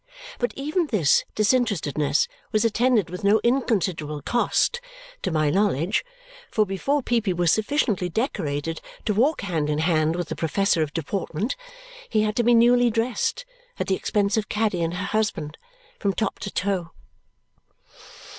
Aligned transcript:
But 0.39 0.51
even 0.55 0.87
this 0.87 1.25
disinterestedness 1.35 2.27
was 2.51 2.65
attended 2.65 3.11
with 3.11 3.23
no 3.23 3.39
inconsiderable 3.43 4.23
cost, 4.23 4.81
to 5.21 5.29
my 5.29 5.51
knowledge, 5.51 6.03
for 6.49 6.65
before 6.65 7.03
Peepy 7.03 7.33
was 7.33 7.51
sufficiently 7.51 8.09
decorated 8.09 8.81
to 9.05 9.13
walk 9.13 9.41
hand 9.41 9.69
in 9.69 9.77
hand 9.77 10.15
with 10.15 10.29
the 10.29 10.35
professor 10.35 10.81
of 10.81 10.91
deportment, 10.91 11.55
he 12.09 12.23
had 12.23 12.35
to 12.37 12.43
be 12.43 12.55
newly 12.55 12.89
dressed, 12.89 13.45
at 13.79 13.85
the 13.85 13.95
expense 13.95 14.37
of 14.37 14.49
Caddy 14.49 14.81
and 14.81 14.95
her 14.95 15.05
husband, 15.05 15.55
from 15.99 16.13
top 16.13 16.39
to 16.39 16.49
toe. 16.49 16.89